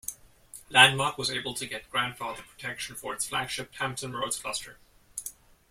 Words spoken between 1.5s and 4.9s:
to get grandfathered protection for its flagship Hampton Roads cluster.